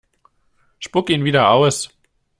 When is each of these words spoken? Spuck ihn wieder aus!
Spuck 0.79 1.11
ihn 1.11 1.25
wieder 1.25 1.49
aus! 1.51 1.89